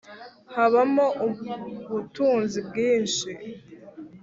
[0.55, 1.05] Habamo
[1.87, 3.29] ubutunzi bwinshi